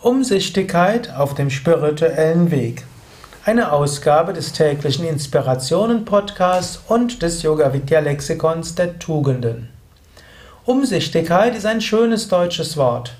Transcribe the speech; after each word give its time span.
Umsichtigkeit 0.00 1.12
auf 1.12 1.34
dem 1.34 1.50
spirituellen 1.50 2.52
Weg. 2.52 2.84
Eine 3.44 3.72
Ausgabe 3.72 4.32
des 4.32 4.52
täglichen 4.52 5.04
Inspirationen 5.04 6.04
Podcasts 6.04 6.80
und 6.86 7.20
des 7.20 7.42
Yoga 7.42 7.72
Vidya 7.72 7.98
Lexikons 7.98 8.76
der 8.76 9.00
Tugenden. 9.00 9.70
Umsichtigkeit 10.64 11.56
ist 11.56 11.66
ein 11.66 11.80
schönes 11.80 12.28
deutsches 12.28 12.76
Wort. 12.76 13.14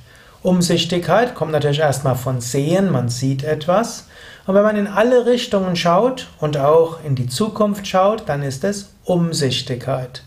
Umsichtigkeit 0.44 1.34
kommt 1.34 1.50
natürlich 1.50 1.80
erstmal 1.80 2.14
von 2.14 2.40
sehen, 2.40 2.92
man 2.92 3.08
sieht 3.08 3.42
etwas. 3.42 4.06
Und 4.46 4.54
wenn 4.54 4.62
man 4.62 4.76
in 4.76 4.86
alle 4.86 5.26
Richtungen 5.26 5.74
schaut 5.74 6.28
und 6.38 6.58
auch 6.58 7.02
in 7.02 7.16
die 7.16 7.26
Zukunft 7.26 7.88
schaut, 7.88 8.28
dann 8.28 8.44
ist 8.44 8.62
es 8.62 8.90
Umsichtigkeit. 9.02 10.22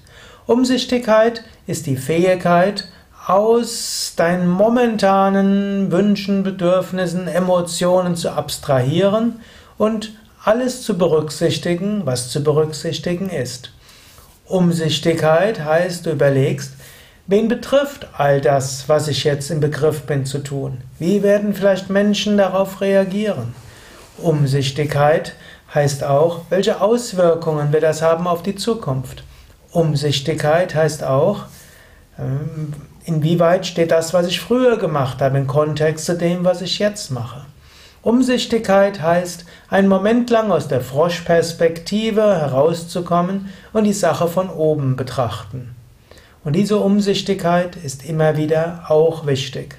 Umsichtigkeit 0.47 1.45
ist 1.65 1.85
die 1.85 1.95
Fähigkeit, 1.95 2.89
aus 3.25 4.13
deinen 4.15 4.47
momentanen 4.47 5.91
Wünschen, 5.91 6.43
Bedürfnissen, 6.43 7.27
Emotionen 7.27 8.15
zu 8.15 8.31
abstrahieren 8.31 9.39
und 9.77 10.13
alles 10.43 10.81
zu 10.81 10.97
berücksichtigen, 10.97 12.05
was 12.05 12.29
zu 12.29 12.43
berücksichtigen 12.43 13.29
ist. 13.29 13.71
Umsichtigkeit 14.47 15.63
heißt, 15.63 16.05
du 16.05 16.11
überlegst, 16.11 16.73
wen 17.27 17.47
betrifft 17.47 18.07
all 18.17 18.41
das, 18.41 18.89
was 18.89 19.07
ich 19.07 19.23
jetzt 19.23 19.51
im 19.51 19.59
Begriff 19.59 20.01
bin 20.01 20.25
zu 20.25 20.39
tun? 20.39 20.79
Wie 20.97 21.21
werden 21.21 21.53
vielleicht 21.53 21.89
Menschen 21.89 22.37
darauf 22.37 22.81
reagieren? 22.81 23.53
Umsichtigkeit 24.17 25.35
heißt 25.73 26.03
auch, 26.03 26.41
welche 26.49 26.81
Auswirkungen 26.81 27.71
wird 27.71 27.83
das 27.83 28.01
haben 28.01 28.27
auf 28.27 28.41
die 28.41 28.55
Zukunft? 28.55 29.23
Umsichtigkeit 29.71 30.75
heißt 30.75 31.03
auch, 31.03 31.45
inwieweit 33.05 33.65
steht 33.65 33.91
das, 33.91 34.13
was 34.13 34.27
ich 34.27 34.39
früher 34.39 34.77
gemacht 34.77 35.21
habe, 35.21 35.37
im 35.37 35.47
Kontext 35.47 36.05
zu 36.05 36.17
dem, 36.17 36.43
was 36.45 36.61
ich 36.61 36.79
jetzt 36.79 37.11
mache. 37.11 37.45
Umsichtigkeit 38.03 39.01
heißt, 39.01 39.45
einen 39.69 39.87
Moment 39.87 40.29
lang 40.31 40.51
aus 40.51 40.67
der 40.67 40.81
Froschperspektive 40.81 42.21
herauszukommen 42.21 43.49
und 43.73 43.83
die 43.83 43.93
Sache 43.93 44.27
von 44.27 44.49
oben 44.49 44.95
betrachten. 44.95 45.75
Und 46.43 46.55
diese 46.55 46.79
Umsichtigkeit 46.79 47.75
ist 47.75 48.03
immer 48.03 48.37
wieder 48.37 48.85
auch 48.87 49.27
wichtig. 49.27 49.75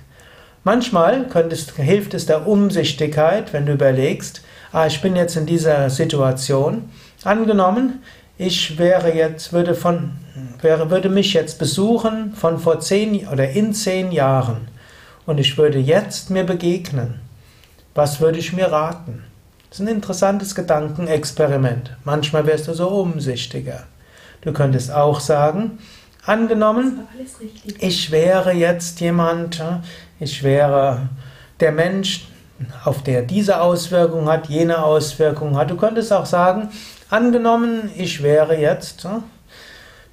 Manchmal 0.62 1.27
es, 1.50 1.70
hilft 1.74 2.14
es 2.14 2.27
der 2.27 2.47
Umsichtigkeit, 2.47 3.52
wenn 3.52 3.67
du 3.67 3.72
überlegst, 3.72 4.42
ah, 4.70 4.86
ich 4.86 5.00
bin 5.02 5.17
jetzt 5.17 5.36
in 5.36 5.47
dieser 5.47 5.91
Situation. 5.91 6.91
Angenommen, 7.24 8.05
ich 8.38 8.78
wäre 8.78 9.14
jetzt, 9.14 9.52
würde 9.52 9.75
von, 9.75 10.12
wäre, 10.61 10.91
würde 10.91 11.08
mich 11.08 11.34
jetzt 11.34 11.58
besuchen 11.58 12.34
von 12.34 12.58
vor 12.58 12.80
zehn 12.80 13.28
oder 13.28 13.50
in 13.50 13.74
zehn 13.74 14.12
Jahren 14.12 14.69
und 15.27 15.39
ich 15.39 15.56
würde 15.58 15.78
jetzt 15.78 16.30
mir 16.30 16.44
begegnen. 16.44 17.20
Was 17.94 18.20
würde 18.20 18.39
ich 18.39 18.52
mir 18.52 18.72
raten? 18.72 19.24
Das 19.69 19.80
ist 19.80 19.86
ein 19.86 19.94
interessantes 19.94 20.55
Gedankenexperiment. 20.55 21.97
Manchmal 22.05 22.47
wärst 22.47 22.69
du 22.69 22.74
so 22.74 22.89
umsichtiger. 22.89 23.84
Du 24.42 24.52
könntest 24.52 24.91
auch 24.91 25.20
sagen, 25.20 25.78
angenommen, 26.24 27.06
ich 27.78 28.11
wäre 28.11 28.52
jetzt 28.52 29.00
jemand, 29.00 29.62
ich 30.19 30.42
wäre 30.42 31.08
der 31.61 31.72
Mensch, 31.72 32.27
auf 32.84 33.02
der 33.02 33.22
diese 33.22 33.60
Auswirkung 33.60 34.28
hat, 34.28 34.48
jene 34.48 34.82
Auswirkung 34.82 35.56
hat. 35.56 35.70
Du 35.70 35.77
könntest 35.77 36.12
auch 36.12 36.27
sagen, 36.27 36.70
Angenommen, 37.12 37.91
ich 37.94 38.22
wäre 38.22 38.58
jetzt 38.58 39.05
hm, 39.05 39.24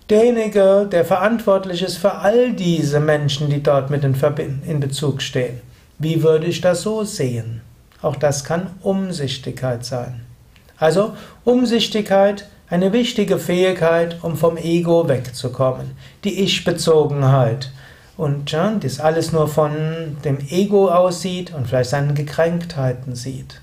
derjenige, 0.09 0.85
der 0.91 1.05
verantwortlich 1.05 1.81
ist 1.81 1.95
für 1.95 2.15
all 2.15 2.51
diese 2.51 2.99
Menschen, 2.99 3.49
die 3.49 3.63
dort 3.63 3.89
mit 3.89 4.03
in, 4.03 4.61
in 4.67 4.81
Bezug 4.81 5.21
stehen. 5.21 5.61
Wie 5.97 6.23
würde 6.23 6.47
ich 6.47 6.59
das 6.59 6.81
so 6.81 7.05
sehen? 7.05 7.61
Auch 8.01 8.17
das 8.17 8.43
kann 8.43 8.71
Umsichtigkeit 8.81 9.85
sein. 9.85 10.25
Also 10.77 11.13
Umsichtigkeit, 11.45 12.49
eine 12.69 12.91
wichtige 12.91 13.39
Fähigkeit, 13.39 14.17
um 14.21 14.35
vom 14.35 14.57
Ego 14.57 15.07
wegzukommen. 15.07 15.91
Die 16.25 16.41
Ich-Bezogenheit. 16.41 17.71
Und 18.19 18.51
ja, 18.51 18.75
das 18.77 18.99
alles 18.99 19.31
nur 19.31 19.47
von 19.47 20.17
dem 20.25 20.39
Ego 20.49 20.89
aussieht 20.89 21.53
und 21.53 21.69
vielleicht 21.69 21.91
seinen 21.91 22.15
Gekränktheiten 22.15 23.15
sieht 23.15 23.61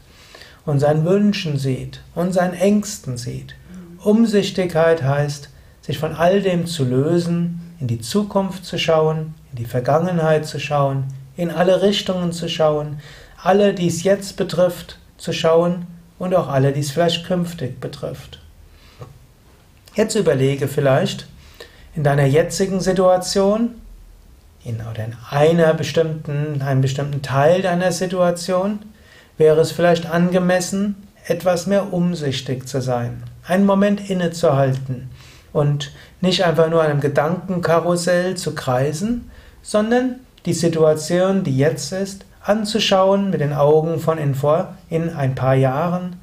und 0.64 0.80
seinen 0.80 1.04
Wünschen 1.04 1.58
sieht 1.58 2.00
und 2.14 2.32
seinen 2.32 2.54
Ängsten 2.54 3.18
sieht. 3.18 3.54
Umsichtigkeit 4.02 5.02
heißt, 5.02 5.50
sich 5.82 5.98
von 5.98 6.14
all 6.14 6.40
dem 6.40 6.64
zu 6.64 6.86
lösen, 6.86 7.70
in 7.80 7.86
die 7.86 8.00
Zukunft 8.00 8.64
zu 8.64 8.78
schauen, 8.78 9.34
in 9.50 9.58
die 9.58 9.66
Vergangenheit 9.66 10.46
zu 10.46 10.58
schauen, 10.58 11.04
in 11.36 11.50
alle 11.50 11.82
Richtungen 11.82 12.32
zu 12.32 12.48
schauen, 12.48 13.00
alle, 13.42 13.74
die 13.74 13.88
es 13.88 14.04
jetzt 14.04 14.38
betrifft, 14.38 14.98
zu 15.18 15.34
schauen 15.34 15.86
und 16.18 16.34
auch 16.34 16.48
alle, 16.48 16.72
die 16.72 16.80
es 16.80 16.92
vielleicht 16.92 17.26
künftig 17.26 17.78
betrifft. 17.78 18.40
Jetzt 19.94 20.14
überlege 20.14 20.66
vielleicht 20.66 21.26
in 21.94 22.04
deiner 22.04 22.24
jetzigen 22.24 22.80
Situation, 22.80 23.74
in, 24.66 24.80
oder 24.80 25.04
in 25.04 25.14
einer 25.30 25.72
bestimmten, 25.74 26.60
einem 26.60 26.80
bestimmten 26.80 27.22
Teil 27.22 27.62
deiner 27.62 27.92
Situation, 27.92 28.80
wäre 29.38 29.60
es 29.60 29.72
vielleicht 29.72 30.06
angemessen, 30.06 30.96
etwas 31.26 31.66
mehr 31.66 31.92
umsichtig 31.92 32.68
zu 32.68 32.80
sein, 32.80 33.22
einen 33.46 33.66
Moment 33.66 34.10
innezuhalten 34.10 35.10
und 35.52 35.92
nicht 36.20 36.44
einfach 36.44 36.68
nur 36.68 36.82
einem 36.82 37.00
Gedankenkarussell 37.00 38.36
zu 38.36 38.54
kreisen, 38.54 39.30
sondern 39.62 40.16
die 40.44 40.52
Situation, 40.52 41.44
die 41.44 41.56
jetzt 41.56 41.92
ist, 41.92 42.24
anzuschauen 42.42 43.30
mit 43.30 43.40
den 43.40 43.52
Augen 43.52 43.98
von 43.98 44.18
in, 44.18 44.34
vor, 44.34 44.74
in 44.88 45.10
ein 45.10 45.34
paar 45.34 45.54
Jahren 45.54 46.16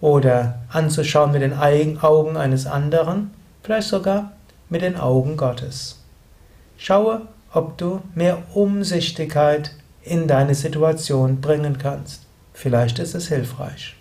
oder 0.00 0.58
anzuschauen 0.70 1.32
mit 1.32 1.42
den 1.42 1.58
Augen 1.58 2.36
eines 2.36 2.66
anderen, 2.66 3.30
vielleicht 3.62 3.88
sogar 3.88 4.32
mit 4.68 4.82
den 4.82 4.96
Augen 4.96 5.36
Gottes. 5.36 6.00
Schaue, 6.78 7.22
ob 7.52 7.78
du 7.78 8.00
mehr 8.14 8.42
Umsichtigkeit 8.54 9.72
in 10.02 10.28
deine 10.28 10.54
Situation 10.54 11.40
bringen 11.40 11.78
kannst. 11.78 12.22
Vielleicht 12.54 12.98
ist 12.98 13.14
es 13.14 13.28
hilfreich. 13.28 13.95